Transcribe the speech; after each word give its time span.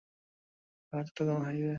Dhaka 0.93 1.03
Chittagong 1.07 1.39
highway. 1.43 1.69